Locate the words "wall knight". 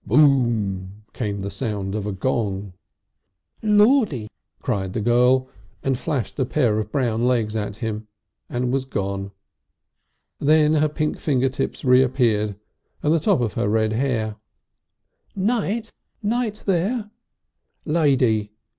16.71-16.97